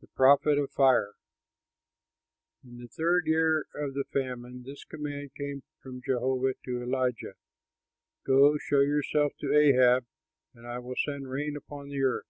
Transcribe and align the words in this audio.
THE 0.00 0.06
PROPHET 0.14 0.56
OF 0.56 0.70
FIRE 0.70 1.14
In 2.62 2.78
the 2.78 2.86
third 2.86 3.26
year 3.26 3.66
of 3.74 3.94
the 3.94 4.04
famine 4.12 4.62
this 4.62 4.84
command 4.84 5.34
came 5.34 5.64
from 5.82 6.00
Jehovah 6.00 6.52
to 6.64 6.80
Elijah: 6.80 7.34
"Go, 8.24 8.56
show 8.56 8.82
yourself 8.82 9.32
to 9.40 9.52
Ahab; 9.52 10.06
and 10.54 10.64
I 10.64 10.78
will 10.78 10.94
send 11.04 11.28
rain 11.28 11.56
upon 11.56 11.88
the 11.88 12.04
earth." 12.04 12.28